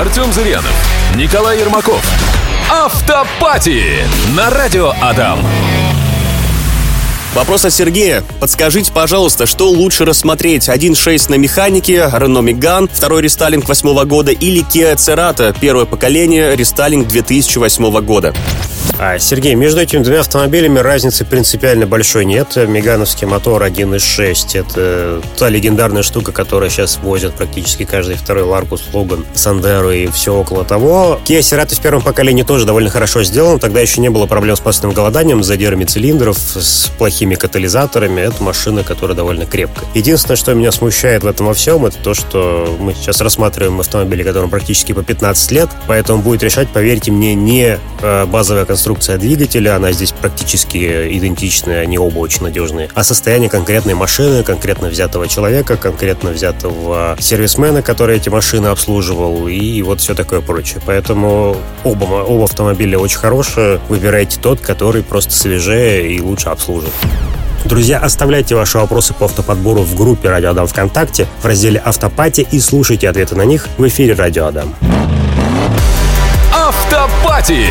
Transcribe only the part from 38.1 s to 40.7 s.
Это машина, которая довольно крепкая. Единственное, что